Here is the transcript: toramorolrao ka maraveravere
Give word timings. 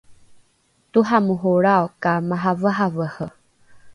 toramorolrao 0.91 1.87
ka 2.01 2.11
maraveravere 2.27 3.27